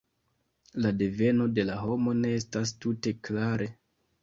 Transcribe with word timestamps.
La 0.85 0.91
deveno 1.01 1.47
de 1.59 1.67
la 1.71 1.77
nomo 1.83 2.15
ne 2.23 2.33
estas 2.41 2.75
tute 2.87 3.17
klare. 3.31 3.71